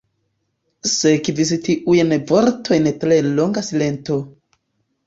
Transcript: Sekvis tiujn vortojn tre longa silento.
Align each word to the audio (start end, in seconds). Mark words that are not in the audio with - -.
Sekvis 0.91 1.53
tiujn 1.69 2.17
vortojn 2.33 2.91
tre 3.05 3.21
longa 3.39 3.67
silento. 3.71 4.21